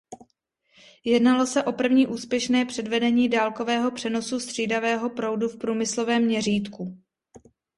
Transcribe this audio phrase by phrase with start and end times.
[1.03, 6.97] Jednalo se o první úspěšné předvedení dálkového přenosu střídavého proudu v průmyslovém měřítku.